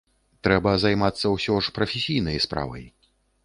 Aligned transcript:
Трэба 0.47 0.71
займацца 0.83 1.33
ўсе 1.35 1.59
ж 1.67 1.77
прафесійнай 1.77 2.43
справай. 2.49 2.85